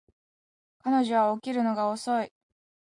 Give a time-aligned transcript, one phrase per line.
[0.79, 2.33] 彼女は起きるのが遅い